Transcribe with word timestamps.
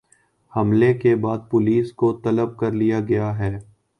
حملے 0.53 0.93
کے 0.93 1.15
بعد 1.15 1.39
پولیس 1.51 1.91
کو 1.93 2.11
طلب 2.23 2.57
کر 2.59 2.71
لیا 2.71 2.99
گیا 3.09 3.37
ہے 3.39 3.57